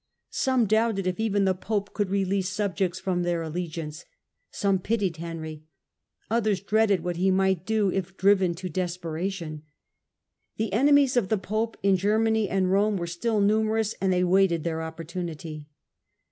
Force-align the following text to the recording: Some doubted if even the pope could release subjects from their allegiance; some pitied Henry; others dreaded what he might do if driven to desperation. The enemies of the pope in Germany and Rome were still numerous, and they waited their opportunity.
Some 0.31 0.65
doubted 0.65 1.05
if 1.05 1.19
even 1.19 1.45
the 1.45 1.53
pope 1.53 1.93
could 1.93 2.09
release 2.09 2.49
subjects 2.49 2.99
from 2.99 3.21
their 3.21 3.43
allegiance; 3.43 4.03
some 4.49 4.79
pitied 4.79 5.17
Henry; 5.17 5.65
others 6.27 6.59
dreaded 6.59 7.03
what 7.03 7.17
he 7.17 7.29
might 7.29 7.67
do 7.67 7.91
if 7.91 8.17
driven 8.17 8.55
to 8.55 8.67
desperation. 8.67 9.61
The 10.57 10.73
enemies 10.73 11.17
of 11.17 11.29
the 11.29 11.37
pope 11.37 11.77
in 11.83 11.97
Germany 11.97 12.49
and 12.49 12.71
Rome 12.71 12.97
were 12.97 13.05
still 13.05 13.41
numerous, 13.41 13.93
and 14.01 14.11
they 14.11 14.23
waited 14.23 14.63
their 14.63 14.81
opportunity. 14.81 15.67